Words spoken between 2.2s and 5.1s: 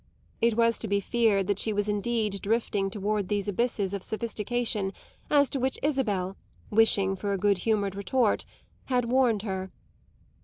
drifting toward those abysses of sophistication